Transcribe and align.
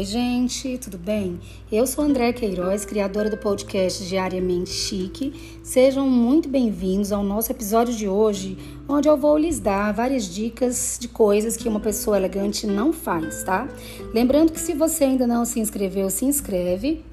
Oi, 0.00 0.06
gente, 0.06 0.78
tudo 0.78 0.96
bem? 0.96 1.38
Eu 1.70 1.86
sou 1.86 2.02
André 2.02 2.32
Queiroz, 2.32 2.86
criadora 2.86 3.28
do 3.28 3.36
podcast 3.36 4.02
Diariamente 4.08 4.70
Chique. 4.70 5.60
Sejam 5.62 6.08
muito 6.08 6.48
bem-vindos 6.48 7.12
ao 7.12 7.22
nosso 7.22 7.52
episódio 7.52 7.94
de 7.94 8.08
hoje, 8.08 8.56
onde 8.88 9.10
eu 9.10 9.16
vou 9.18 9.36
lhes 9.36 9.60
dar 9.60 9.92
várias 9.92 10.24
dicas 10.24 10.96
de 10.98 11.06
coisas 11.06 11.54
que 11.54 11.68
uma 11.68 11.80
pessoa 11.80 12.16
elegante 12.16 12.66
não 12.66 12.94
faz, 12.94 13.42
tá? 13.42 13.68
Lembrando 14.14 14.52
que 14.52 14.58
se 14.58 14.72
você 14.72 15.04
ainda 15.04 15.26
não 15.26 15.44
se 15.44 15.60
inscreveu, 15.60 16.08
se 16.08 16.24
inscreve. 16.24 17.04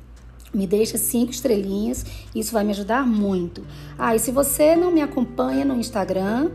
Me 0.54 0.66
deixa 0.66 0.98
cinco 0.98 1.32
estrelinhas, 1.32 2.06
isso 2.34 2.54
vai 2.54 2.64
me 2.64 2.72
ajudar 2.72 3.06
muito. 3.06 3.68
Ah, 3.98 4.16
e 4.16 4.20
se 4.20 4.32
você 4.32 4.78
não 4.78 4.94
me 4.94 5.02
acompanha 5.02 5.66
no 5.66 5.76
Instagram, 5.76 6.52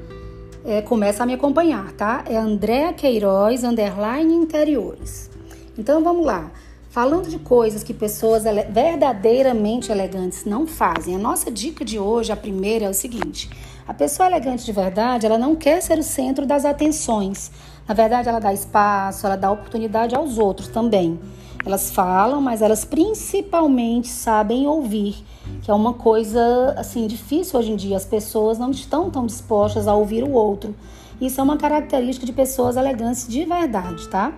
é, 0.65 0.81
começa 0.81 1.25
a 1.25 1.27
me 1.27 1.35
acompanhar, 1.35 1.93
tá? 1.93 2.25
É 2.27 2.39
Andréa 2.39 2.95
Queiroz, 2.95 3.65
underline 3.65 4.33
interiores. 4.33 5.31
Então 5.77 6.03
vamos 6.03 6.25
lá. 6.27 6.51
Falando 6.91 7.31
de 7.31 7.39
coisas 7.39 7.83
que 7.83 7.95
pessoas 7.95 8.45
ele 8.45 8.65
verdadeiramente 8.65 9.91
elegantes 9.91 10.45
não 10.45 10.67
fazem, 10.67 11.15
a 11.15 11.19
nossa 11.19 11.51
dica 11.51 11.83
de 11.83 11.99
hoje, 11.99 12.31
a 12.31 12.37
primeira, 12.37 12.85
é 12.85 12.89
o 12.91 12.93
seguinte: 12.93 13.49
a 13.89 13.95
pessoa 13.95 14.29
elegante 14.29 14.65
de 14.65 14.73
verdade, 14.73 15.25
ela 15.25 15.39
não 15.39 15.57
quer 15.57 15.81
ser 15.81 15.99
o 15.99 16.03
centro 16.03 16.45
das 16.45 16.67
atenções. 16.67 17.51
Na 17.89 17.95
verdade, 17.95 18.29
ela 18.29 18.39
dá 18.39 18.53
espaço, 18.53 19.27
ela 19.27 19.37
dá 19.37 19.51
oportunidade 19.51 20.15
aos 20.15 20.37
outros 20.37 20.69
também. 20.69 21.19
Elas 21.65 21.91
falam, 21.91 22.43
mas 22.43 22.61
elas 22.61 22.85
principalmente 22.85 24.09
sabem 24.09 24.67
ouvir, 24.67 25.25
que 25.63 25.71
é 25.71 25.75
uma 25.75 25.95
coisa 25.95 26.75
assim 26.77 27.07
difícil 27.07 27.59
hoje 27.59 27.73
em 27.73 27.77
dia. 27.77 27.97
As 27.97 28.05
pessoas 28.05 28.59
não 28.59 28.71
estão 28.71 29.11
tão 29.11 29.25
dispostas 29.25 29.89
a 29.89 29.95
ouvir 29.95 30.25
o 30.25 30.33
outro. 30.33 30.75
Isso 31.21 31.41
é 31.41 31.43
uma 31.43 31.57
característica 31.57 32.27
de 32.27 32.33
pessoas 32.33 32.77
elegantes 32.77 33.27
de 33.27 33.45
verdade, 33.45 34.09
tá? 34.09 34.33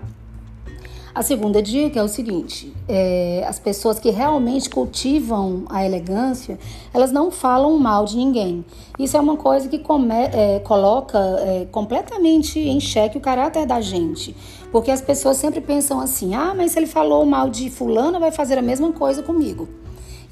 A 1.15 1.23
segunda 1.23 1.63
dica 1.63 2.01
é 2.01 2.03
o 2.03 2.09
seguinte: 2.09 2.75
é, 2.89 3.45
as 3.47 3.61
pessoas 3.61 4.01
que 4.01 4.11
realmente 4.11 4.69
cultivam 4.69 5.65
a 5.69 5.87
elegância, 5.87 6.59
elas 6.93 7.13
não 7.13 7.31
falam 7.31 7.79
mal 7.79 8.05
de 8.05 8.17
ninguém. 8.17 8.65
Isso 8.99 9.17
é 9.17 9.21
uma 9.21 9.37
coisa 9.37 9.69
que 9.69 9.79
come, 9.79 10.13
é, 10.13 10.59
coloca 10.59 11.19
é, 11.19 11.67
completamente 11.71 12.59
em 12.59 12.81
xeque 12.81 13.17
o 13.17 13.21
caráter 13.21 13.65
da 13.65 13.81
gente. 13.81 14.35
Porque 14.73 14.91
as 14.91 15.01
pessoas 15.01 15.37
sempre 15.37 15.61
pensam 15.61 16.01
assim: 16.01 16.35
ah, 16.35 16.53
mas 16.53 16.73
se 16.73 16.81
ele 16.81 16.87
falou 16.89 17.25
mal 17.25 17.49
de 17.49 17.71
Fulano, 17.71 18.19
vai 18.19 18.33
fazer 18.33 18.59
a 18.59 18.63
mesma 18.63 18.91
coisa 18.91 19.23
comigo. 19.23 19.69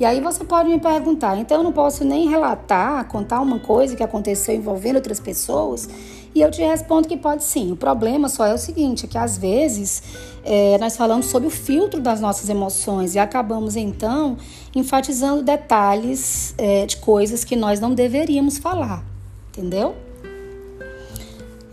E 0.00 0.04
aí 0.04 0.20
você 0.20 0.42
pode 0.42 0.68
me 0.68 0.80
perguntar, 0.80 1.38
então 1.38 1.58
eu 1.58 1.62
não 1.62 1.70
posso 1.70 2.04
nem 2.04 2.28
relatar, 2.28 3.06
contar 3.06 3.40
uma 3.40 3.60
coisa 3.60 3.94
que 3.94 4.02
aconteceu 4.02 4.52
envolvendo 4.52 4.96
outras 4.96 5.20
pessoas? 5.20 5.88
E 6.34 6.40
eu 6.40 6.50
te 6.50 6.62
respondo 6.62 7.06
que 7.06 7.16
pode 7.16 7.44
sim. 7.44 7.72
O 7.72 7.76
problema 7.76 8.28
só 8.28 8.46
é 8.46 8.54
o 8.54 8.58
seguinte, 8.58 9.04
é 9.04 9.08
que 9.08 9.18
às 9.18 9.36
vezes 9.36 10.02
é, 10.44 10.78
nós 10.78 10.96
falamos 10.96 11.26
sobre 11.26 11.46
o 11.48 11.50
filtro 11.50 12.00
das 12.00 12.20
nossas 12.20 12.48
emoções 12.48 13.14
e 13.14 13.18
acabamos 13.18 13.76
então 13.76 14.36
enfatizando 14.74 15.42
detalhes 15.42 16.54
é, 16.56 16.86
de 16.86 16.96
coisas 16.96 17.44
que 17.44 17.54
nós 17.54 17.80
não 17.80 17.94
deveríamos 17.94 18.58
falar, 18.58 19.04
entendeu? 19.50 19.94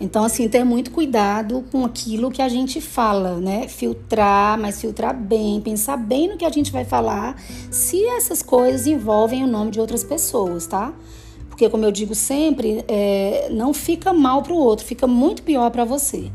Então, 0.02 0.24
assim, 0.24 0.48
ter 0.48 0.64
muito 0.64 0.92
cuidado 0.92 1.64
com 1.72 1.84
aquilo 1.84 2.32
que 2.32 2.42
a 2.42 2.48
gente 2.48 2.80
fala, 2.80 3.36
né? 3.36 3.68
Filtrar, 3.68 4.58
mas 4.58 4.80
filtrar 4.80 5.14
bem, 5.14 5.60
pensar 5.60 5.98
bem 5.98 6.30
no 6.30 6.38
que 6.38 6.46
a 6.46 6.50
gente 6.50 6.72
vai 6.72 6.86
falar, 6.86 7.36
se 7.70 8.06
essas 8.06 8.42
coisas 8.42 8.88
envolvem 8.88 9.44
o 9.44 9.48
nome 9.48 9.72
de 9.72 9.80
outras 9.80 10.04
pessoas, 10.04 10.66
tá? 10.66 10.94
Porque, 11.60 11.70
como 11.70 11.84
eu 11.84 11.92
digo 11.92 12.16
sempre, 12.16 12.86
é, 12.88 13.50
não 13.52 13.74
fica 13.74 14.14
mal 14.14 14.42
para 14.42 14.54
o 14.54 14.56
outro, 14.56 14.86
fica 14.86 15.06
muito 15.06 15.44
pior 15.44 15.70
para 15.70 15.84
você. 15.84 16.32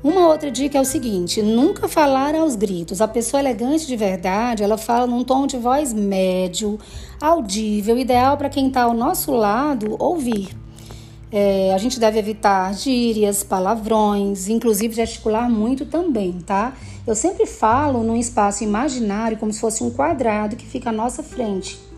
Uma 0.00 0.28
outra 0.28 0.48
dica 0.48 0.78
é 0.78 0.80
o 0.80 0.84
seguinte: 0.84 1.42
nunca 1.42 1.88
falar 1.88 2.36
aos 2.36 2.54
gritos. 2.54 3.00
A 3.00 3.08
pessoa 3.08 3.40
elegante 3.40 3.88
de 3.88 3.96
verdade, 3.96 4.62
ela 4.62 4.78
fala 4.78 5.08
num 5.08 5.24
tom 5.24 5.44
de 5.44 5.56
voz 5.56 5.92
médio, 5.92 6.78
audível, 7.20 7.98
ideal 7.98 8.36
para 8.36 8.48
quem 8.48 8.68
está 8.68 8.84
ao 8.84 8.94
nosso 8.94 9.32
lado 9.32 9.96
ouvir. 9.98 10.56
É, 11.32 11.74
a 11.74 11.78
gente 11.78 11.98
deve 11.98 12.20
evitar 12.20 12.72
gírias, 12.72 13.42
palavrões, 13.42 14.48
inclusive 14.48 14.94
gesticular 14.94 15.50
muito 15.50 15.84
também, 15.84 16.34
tá? 16.46 16.74
Eu 17.04 17.16
sempre 17.16 17.44
falo 17.44 18.04
num 18.04 18.16
espaço 18.16 18.62
imaginário 18.62 19.36
como 19.36 19.52
se 19.52 19.58
fosse 19.58 19.82
um 19.82 19.90
quadrado 19.90 20.54
que 20.54 20.64
fica 20.64 20.90
à 20.90 20.92
nossa 20.92 21.24
frente. 21.24 21.89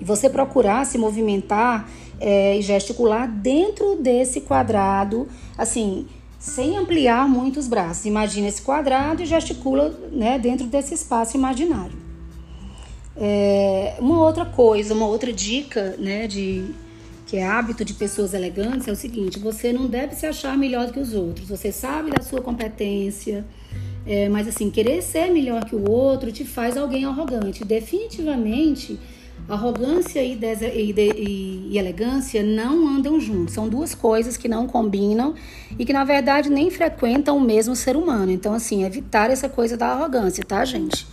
E 0.00 0.04
você 0.04 0.28
procurar 0.28 0.86
se 0.86 0.96
movimentar 0.96 1.88
é, 2.18 2.56
e 2.56 2.62
gesticular 2.62 3.28
dentro 3.28 3.96
desse 3.96 4.40
quadrado, 4.40 5.28
assim, 5.56 6.06
sem 6.38 6.76
ampliar 6.76 7.28
muito 7.28 7.60
os 7.60 7.68
braços. 7.68 8.06
Imagina 8.06 8.48
esse 8.48 8.62
quadrado 8.62 9.22
e 9.22 9.26
gesticula 9.26 9.94
né, 10.10 10.38
dentro 10.38 10.66
desse 10.66 10.94
espaço 10.94 11.36
imaginário. 11.36 11.98
É, 13.16 13.96
uma 13.98 14.18
outra 14.24 14.46
coisa, 14.46 14.94
uma 14.94 15.06
outra 15.06 15.32
dica 15.32 15.94
né, 15.98 16.26
de 16.26 16.64
que 17.26 17.36
é 17.36 17.46
hábito 17.46 17.84
de 17.84 17.94
pessoas 17.94 18.34
elegantes, 18.34 18.88
é 18.88 18.92
o 18.92 18.96
seguinte: 18.96 19.38
você 19.38 19.72
não 19.72 19.86
deve 19.86 20.14
se 20.14 20.26
achar 20.26 20.56
melhor 20.56 20.86
do 20.86 20.92
que 20.92 20.98
os 20.98 21.14
outros. 21.14 21.48
Você 21.48 21.70
sabe 21.70 22.10
da 22.10 22.22
sua 22.22 22.40
competência, 22.40 23.44
é, 24.06 24.28
mas 24.28 24.48
assim, 24.48 24.70
querer 24.70 25.02
ser 25.02 25.30
melhor 25.30 25.64
que 25.64 25.76
o 25.76 25.88
outro 25.88 26.32
te 26.32 26.44
faz 26.44 26.76
alguém 26.76 27.04
arrogante. 27.04 27.64
Definitivamente, 27.64 28.98
arrogância 29.54 30.22
e, 30.22 30.38
e, 30.38 30.92
e, 30.92 31.68
e 31.70 31.78
elegância 31.78 32.42
não 32.42 32.86
andam 32.86 33.20
juntos. 33.20 33.54
São 33.54 33.68
duas 33.68 33.94
coisas 33.94 34.36
que 34.36 34.48
não 34.48 34.66
combinam 34.66 35.34
e 35.78 35.84
que, 35.84 35.92
na 35.92 36.04
verdade, 36.04 36.50
nem 36.50 36.70
frequentam 36.70 37.36
o 37.36 37.40
mesmo 37.40 37.74
ser 37.74 37.96
humano. 37.96 38.30
Então, 38.30 38.54
assim, 38.54 38.84
evitar 38.84 39.30
essa 39.30 39.48
coisa 39.48 39.76
da 39.76 39.88
arrogância, 39.88 40.44
tá, 40.44 40.64
gente? 40.64 41.06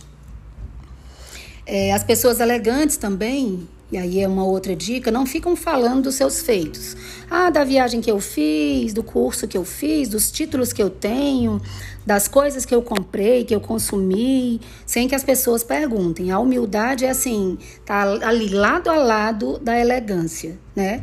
É, 1.66 1.92
as 1.92 2.02
pessoas 2.02 2.40
elegantes 2.40 2.96
também 2.96 3.68
e 3.90 3.96
aí 3.96 4.20
é 4.20 4.28
uma 4.28 4.44
outra 4.44 4.76
dica, 4.76 5.10
não 5.10 5.24
ficam 5.24 5.56
falando 5.56 6.04
dos 6.04 6.14
seus 6.14 6.42
feitos. 6.42 6.94
Ah, 7.30 7.48
da 7.48 7.64
viagem 7.64 8.02
que 8.02 8.10
eu 8.10 8.20
fiz, 8.20 8.92
do 8.92 9.02
curso 9.02 9.48
que 9.48 9.56
eu 9.56 9.64
fiz, 9.64 10.10
dos 10.10 10.30
títulos 10.30 10.74
que 10.74 10.82
eu 10.82 10.90
tenho, 10.90 11.60
das 12.04 12.28
coisas 12.28 12.66
que 12.66 12.74
eu 12.74 12.82
comprei, 12.82 13.44
que 13.44 13.54
eu 13.54 13.60
consumi, 13.60 14.60
sem 14.84 15.08
que 15.08 15.14
as 15.14 15.24
pessoas 15.24 15.62
perguntem. 15.62 16.30
A 16.30 16.38
humildade 16.38 17.06
é 17.06 17.10
assim, 17.10 17.56
tá 17.86 18.02
ali 18.26 18.50
lado 18.50 18.90
a 18.90 18.96
lado 18.96 19.58
da 19.58 19.78
elegância, 19.78 20.58
né? 20.76 21.02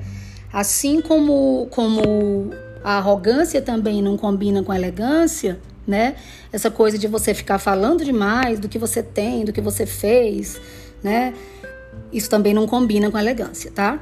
Assim 0.54 1.02
como 1.02 1.68
como 1.72 2.52
a 2.84 2.98
arrogância 2.98 3.64
também 3.64 4.00
não 4.00 4.16
combina 4.16 4.62
com 4.62 4.72
a 4.72 4.76
elegância, 4.76 5.60
né? 5.88 6.16
Essa 6.54 6.70
coisa 6.70 7.00
de 7.00 7.08
você 7.08 7.34
ficar 7.34 7.58
falando 7.58 8.06
demais 8.06 8.60
do 8.60 8.70
que 8.70 8.78
você 8.78 9.02
tem, 9.02 9.44
do 9.44 9.52
que 9.52 9.60
você 9.60 9.88
fez, 9.88 10.62
né? 11.04 11.34
Isso 12.12 12.30
também 12.30 12.54
não 12.54 12.68
combina 12.68 13.12
com 13.12 13.18
elegância, 13.18 13.72
tá? 13.72 14.00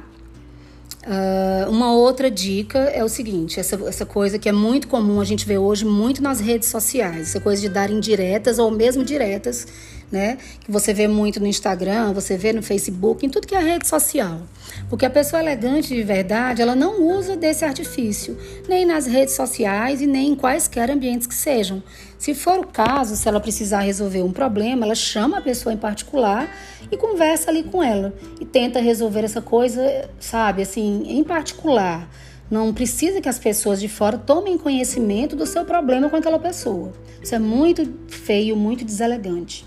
Uh, 1.06 1.68
uma 1.68 1.92
outra 1.92 2.30
dica 2.30 2.78
é 2.78 3.04
o 3.04 3.08
seguinte: 3.08 3.60
essa, 3.60 3.76
essa 3.86 4.06
coisa 4.06 4.38
que 4.38 4.48
é 4.48 4.52
muito 4.52 4.88
comum 4.88 5.20
a 5.20 5.24
gente 5.24 5.46
vê 5.46 5.58
hoje 5.58 5.84
muito 5.84 6.22
nas 6.22 6.40
redes 6.40 6.68
sociais, 6.68 7.28
essa 7.28 7.40
coisa 7.40 7.60
de 7.60 7.68
dar 7.68 7.90
indiretas 7.90 8.58
ou 8.58 8.70
mesmo 8.70 9.04
diretas, 9.04 9.66
né? 10.14 10.38
Que 10.60 10.70
você 10.70 10.94
vê 10.94 11.08
muito 11.08 11.40
no 11.40 11.46
Instagram, 11.46 12.12
você 12.12 12.36
vê 12.36 12.52
no 12.52 12.62
Facebook, 12.62 13.26
em 13.26 13.28
tudo 13.28 13.48
que 13.48 13.54
é 13.54 13.58
rede 13.58 13.86
social. 13.86 14.42
Porque 14.88 15.04
a 15.04 15.10
pessoa 15.10 15.42
elegante 15.42 15.88
de 15.88 16.02
verdade, 16.04 16.62
ela 16.62 16.76
não 16.76 17.02
usa 17.02 17.36
desse 17.36 17.64
artifício, 17.64 18.38
nem 18.68 18.86
nas 18.86 19.06
redes 19.06 19.34
sociais 19.34 20.00
e 20.00 20.06
nem 20.06 20.28
em 20.30 20.36
quaisquer 20.36 20.88
ambientes 20.88 21.26
que 21.26 21.34
sejam. 21.34 21.82
Se 22.16 22.32
for 22.32 22.60
o 22.60 22.66
caso, 22.66 23.16
se 23.16 23.28
ela 23.28 23.40
precisar 23.40 23.80
resolver 23.80 24.22
um 24.22 24.32
problema, 24.32 24.86
ela 24.86 24.94
chama 24.94 25.38
a 25.38 25.42
pessoa 25.42 25.72
em 25.72 25.76
particular 25.76 26.48
e 26.90 26.96
conversa 26.96 27.50
ali 27.50 27.64
com 27.64 27.82
ela 27.82 28.14
e 28.40 28.44
tenta 28.44 28.80
resolver 28.80 29.24
essa 29.24 29.42
coisa, 29.42 30.08
sabe, 30.20 30.62
assim, 30.62 31.02
em 31.08 31.24
particular. 31.24 32.08
Não 32.48 32.72
precisa 32.72 33.20
que 33.20 33.28
as 33.28 33.38
pessoas 33.38 33.80
de 33.80 33.88
fora 33.88 34.16
tomem 34.16 34.56
conhecimento 34.56 35.34
do 35.34 35.44
seu 35.44 35.64
problema 35.64 36.08
com 36.08 36.16
aquela 36.16 36.38
pessoa. 36.38 36.92
Isso 37.20 37.34
é 37.34 37.38
muito 37.38 37.90
feio, 38.06 38.54
muito 38.54 38.84
deselegante. 38.84 39.66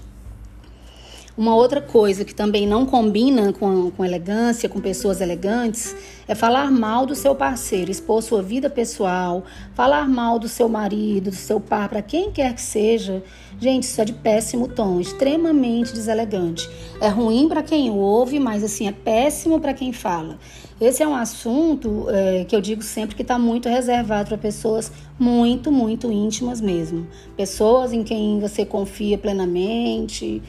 Uma 1.37 1.53
outra 1.53 1.79
coisa 1.79 2.25
que 2.25 2.33
também 2.33 2.65
não 2.65 2.83
combina 2.83 3.53
com, 3.53 3.91
com 3.91 4.03
elegância, 4.03 4.67
com 4.67 4.81
pessoas 4.81 5.21
elegantes, 5.21 5.95
é 6.27 6.33
falar 6.33 6.71
mal 6.71 7.05
do 7.05 7.13
seu 7.13 7.35
parceiro, 7.35 7.91
expor 7.91 8.23
sua 8.23 8.41
vida 8.41 8.71
pessoal, 8.71 9.43
falar 9.75 10.09
mal 10.09 10.39
do 10.39 10.47
seu 10.47 10.67
marido, 10.67 11.29
do 11.29 11.35
seu 11.35 11.59
par, 11.59 11.89
para 11.89 12.01
quem 12.01 12.31
quer 12.31 12.55
que 12.55 12.61
seja. 12.61 13.23
Gente, 13.59 13.83
isso 13.83 14.01
é 14.01 14.05
de 14.05 14.13
péssimo 14.13 14.67
tom, 14.67 14.99
extremamente 14.99 15.93
deselegante. 15.93 16.67
É 16.99 17.07
ruim 17.07 17.47
para 17.47 17.61
quem 17.61 17.91
ouve, 17.91 18.39
mas 18.39 18.63
assim, 18.63 18.87
é 18.87 18.91
péssimo 18.91 19.59
para 19.59 19.75
quem 19.75 19.93
fala. 19.93 20.39
Esse 20.81 21.03
é 21.03 21.07
um 21.07 21.15
assunto 21.15 22.07
é, 22.09 22.45
que 22.45 22.55
eu 22.55 22.61
digo 22.61 22.81
sempre 22.81 23.15
que 23.15 23.21
está 23.21 23.37
muito 23.37 23.69
reservado 23.69 24.29
para 24.29 24.39
pessoas 24.39 24.91
muito, 25.19 25.71
muito 25.71 26.11
íntimas 26.11 26.59
mesmo. 26.59 27.07
Pessoas 27.35 27.93
em 27.93 28.03
quem 28.03 28.39
você 28.39 28.65
confia 28.65 29.19
plenamente 29.19 30.41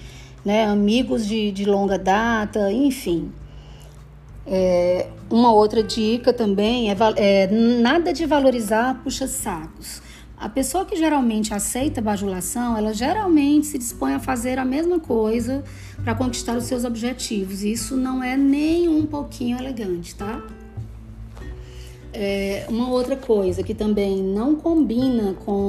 né, 0.45 0.65
amigos 0.67 1.27
de, 1.27 1.51
de 1.53 1.65
longa 1.65 1.99
data, 1.99 2.73
enfim. 2.73 3.33
É, 4.47 5.09
uma 5.31 5.53
outra 5.53 5.83
dica 5.83 6.33
também 6.33 6.91
é, 6.91 6.97
é 7.17 7.47
nada 7.49 8.13
de 8.13 8.25
valorizar 8.25 9.03
puxa-sacos. 9.03 10.01
A 10.41 10.49
pessoa 10.49 10.85
que 10.85 10.95
geralmente 10.95 11.53
aceita 11.53 12.01
bajulação, 12.01 12.77
ela 12.77 12.95
geralmente 12.95 13.67
se 13.67 13.77
dispõe 13.77 14.15
a 14.15 14.21
fazer 14.21 14.57
a 14.57 14.65
mesma 14.65 15.01
coisa 15.01 15.65
para 16.05 16.15
conquistar 16.15 16.57
os 16.57 16.65
seus 16.65 16.85
objetivos. 16.85 17.65
Isso 17.65 17.97
não 17.97 18.23
é 18.23 18.37
nem 18.37 18.89
um 18.89 19.05
pouquinho 19.05 19.59
elegante, 19.59 20.15
tá? 20.15 20.41
É, 22.13 22.65
uma 22.69 22.89
outra 22.89 23.17
coisa 23.17 23.65
que 23.65 23.75
também 23.75 24.23
não 24.23 24.55
combina 24.55 25.35
com, 25.45 25.68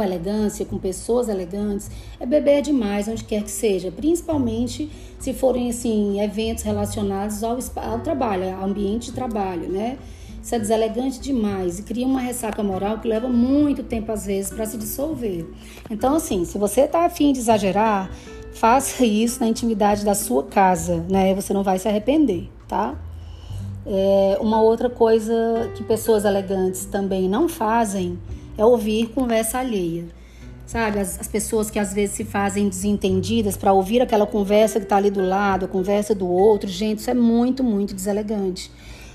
com 0.00 0.02
elegância, 0.02 0.64
com 0.64 0.78
pessoas 0.78 1.28
elegantes, 1.28 1.90
é 2.18 2.24
beber 2.24 2.62
demais 2.62 3.06
onde 3.06 3.22
quer 3.22 3.42
que 3.42 3.50
seja, 3.50 3.92
principalmente 3.92 4.90
se 5.18 5.34
forem 5.34 5.68
assim 5.68 6.22
eventos 6.22 6.64
relacionados 6.64 7.44
ao, 7.44 7.58
ao 7.76 8.00
trabalho, 8.00 8.56
ao 8.56 8.64
ambiente 8.64 9.10
de 9.10 9.12
trabalho, 9.12 9.68
né? 9.68 9.98
Isso 10.42 10.54
é 10.54 10.58
deselegante 10.58 11.20
demais 11.20 11.78
e 11.78 11.82
cria 11.82 12.06
uma 12.06 12.18
ressaca 12.18 12.62
moral 12.62 12.98
que 12.98 13.06
leva 13.06 13.28
muito 13.28 13.82
tempo, 13.82 14.10
às 14.10 14.24
vezes, 14.24 14.50
para 14.50 14.64
se 14.64 14.78
dissolver. 14.78 15.46
Então, 15.90 16.16
assim, 16.16 16.46
se 16.46 16.56
você 16.56 16.82
está 16.82 17.04
afim 17.04 17.30
de 17.34 17.40
exagerar, 17.40 18.10
faça 18.54 19.04
isso 19.04 19.38
na 19.40 19.48
intimidade 19.48 20.02
da 20.02 20.14
sua 20.14 20.44
casa, 20.44 21.04
né? 21.10 21.34
Você 21.34 21.52
não 21.52 21.62
vai 21.62 21.78
se 21.78 21.86
arrepender, 21.86 22.48
tá? 22.66 22.98
É, 23.86 24.38
uma 24.40 24.62
outra 24.62 24.88
coisa 24.88 25.70
que 25.74 25.84
pessoas 25.84 26.24
elegantes 26.24 26.86
também 26.86 27.28
não 27.28 27.50
fazem 27.50 28.18
é 28.60 28.64
ouvir 28.64 29.08
conversa 29.08 29.58
alheia. 29.58 30.04
Sabe, 30.66 31.00
as, 31.00 31.18
as 31.18 31.26
pessoas 31.26 31.70
que 31.70 31.78
às 31.78 31.92
vezes 31.92 32.14
se 32.14 32.24
fazem 32.24 32.68
desentendidas 32.68 33.56
para 33.56 33.72
ouvir 33.72 34.02
aquela 34.02 34.26
conversa 34.26 34.78
que 34.78 34.84
está 34.84 34.96
ali 34.96 35.10
do 35.10 35.20
lado, 35.20 35.64
a 35.64 35.68
conversa 35.68 36.14
do 36.14 36.28
outro, 36.28 36.68
gente, 36.68 36.98
isso 36.98 37.10
é 37.10 37.14
muito, 37.14 37.64
muito 37.64 37.94
deselegante. 37.94 38.70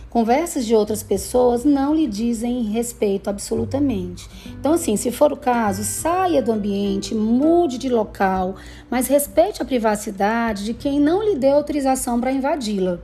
Conversas 0.09 0.65
de 0.65 0.73
outras 0.73 1.03
pessoas 1.03 1.63
não 1.63 1.93
lhe 1.93 2.07
dizem 2.07 2.63
respeito 2.63 3.29
absolutamente. 3.29 4.27
Então, 4.59 4.73
assim, 4.73 4.97
se 4.97 5.11
for 5.11 5.31
o 5.31 5.37
caso, 5.37 5.83
saia 5.83 6.41
do 6.41 6.51
ambiente, 6.51 7.13
mude 7.13 7.77
de 7.77 7.87
local, 7.87 8.55
mas 8.89 9.07
respeite 9.07 9.61
a 9.61 9.65
privacidade 9.65 10.65
de 10.65 10.73
quem 10.73 10.99
não 10.99 11.23
lhe 11.23 11.35
deu 11.35 11.55
autorização 11.55 12.19
para 12.19 12.31
invadi-la, 12.31 12.97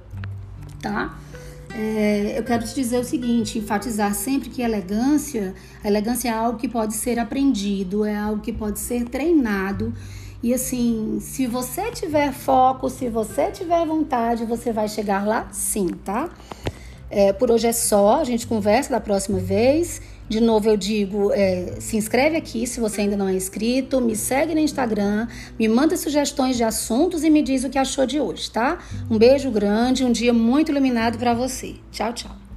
tá? 0.81 1.17
É, 1.73 2.37
eu 2.37 2.43
quero 2.43 2.65
te 2.65 2.75
dizer 2.75 2.99
o 2.99 3.03
seguinte: 3.03 3.57
enfatizar 3.59 4.13
sempre 4.13 4.49
que 4.49 4.61
elegância, 4.61 5.53
elegância 5.83 6.29
é 6.29 6.31
algo 6.31 6.57
que 6.57 6.67
pode 6.67 6.93
ser 6.93 7.17
aprendido, 7.19 8.05
é 8.05 8.15
algo 8.15 8.41
que 8.41 8.51
pode 8.51 8.79
ser 8.79 9.05
treinado. 9.05 9.93
E 10.43 10.53
assim, 10.53 11.19
se 11.21 11.45
você 11.45 11.91
tiver 11.91 12.33
foco, 12.33 12.89
se 12.89 13.07
você 13.09 13.51
tiver 13.51 13.85
vontade, 13.85 14.43
você 14.43 14.73
vai 14.73 14.87
chegar 14.87 15.25
lá 15.25 15.47
sim, 15.51 15.87
tá? 16.03 16.29
É, 17.09 17.31
por 17.31 17.51
hoje 17.51 17.67
é 17.67 17.73
só, 17.73 18.19
a 18.19 18.23
gente 18.23 18.47
conversa 18.47 18.89
da 18.89 18.99
próxima 18.99 19.37
vez. 19.37 20.01
De 20.31 20.39
novo, 20.39 20.69
eu 20.69 20.77
digo: 20.77 21.33
é, 21.33 21.75
se 21.81 21.97
inscreve 21.97 22.37
aqui 22.37 22.65
se 22.65 22.79
você 22.79 23.01
ainda 23.01 23.17
não 23.17 23.27
é 23.27 23.33
inscrito, 23.33 23.99
me 23.99 24.15
segue 24.15 24.53
no 24.53 24.61
Instagram, 24.61 25.27
me 25.59 25.67
manda 25.67 25.97
sugestões 25.97 26.55
de 26.55 26.63
assuntos 26.63 27.25
e 27.25 27.29
me 27.29 27.41
diz 27.41 27.65
o 27.65 27.69
que 27.69 27.77
achou 27.77 28.05
de 28.05 28.17
hoje, 28.17 28.49
tá? 28.49 28.79
Um 29.09 29.17
beijo 29.17 29.51
grande, 29.51 30.05
um 30.05 30.11
dia 30.11 30.31
muito 30.31 30.71
iluminado 30.71 31.17
para 31.17 31.33
você. 31.33 31.75
Tchau, 31.91 32.13
tchau. 32.13 32.50